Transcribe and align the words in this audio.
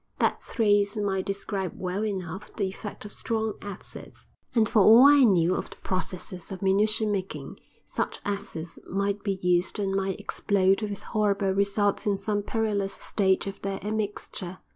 That 0.17 0.41
phrase 0.41 0.97
might 0.97 1.27
describe 1.27 1.73
well 1.79 2.03
enough 2.03 2.51
the 2.55 2.63
effect 2.63 3.05
of 3.05 3.13
strong 3.13 3.53
acids, 3.61 4.25
and, 4.55 4.67
for 4.67 4.79
all 4.81 5.05
I 5.05 5.23
knew 5.25 5.53
of 5.53 5.69
the 5.69 5.75
processes 5.75 6.51
of 6.51 6.63
munition 6.63 7.11
making, 7.11 7.59
such 7.85 8.19
acids 8.25 8.79
might 8.89 9.23
be 9.23 9.33
used 9.43 9.77
and 9.77 9.93
might 9.93 10.19
explode 10.19 10.81
with 10.81 11.03
horrible 11.03 11.51
results 11.51 12.07
in 12.07 12.17
some 12.17 12.41
perilous 12.41 12.93
stage 12.95 13.45
of 13.45 13.61
their 13.61 13.77
admixture. 13.85 14.57